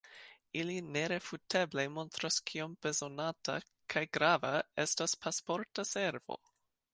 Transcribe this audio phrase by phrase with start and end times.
[0.59, 3.59] Ili nerefuteble montras kiom bezonata
[3.95, 4.55] kaj grava
[4.87, 6.41] estas Pasporta Servo.